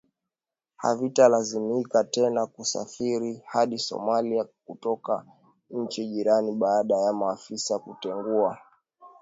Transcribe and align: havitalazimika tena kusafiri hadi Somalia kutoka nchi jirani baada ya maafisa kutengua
havitalazimika 0.75 2.03
tena 2.03 2.45
kusafiri 2.45 3.41
hadi 3.47 3.79
Somalia 3.79 4.45
kutoka 4.65 5.25
nchi 5.71 6.07
jirani 6.07 6.51
baada 6.51 6.95
ya 6.97 7.13
maafisa 7.13 7.79
kutengua 7.79 8.57